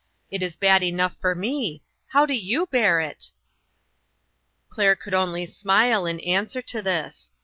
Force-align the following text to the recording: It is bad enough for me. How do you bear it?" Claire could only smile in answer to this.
It 0.31 0.41
is 0.41 0.55
bad 0.55 0.81
enough 0.81 1.15
for 1.17 1.35
me. 1.35 1.83
How 2.07 2.25
do 2.25 2.33
you 2.33 2.65
bear 2.65 2.99
it?" 3.01 3.29
Claire 4.67 4.95
could 4.95 5.13
only 5.13 5.45
smile 5.45 6.07
in 6.07 6.19
answer 6.21 6.63
to 6.63 6.81
this. 6.81 7.31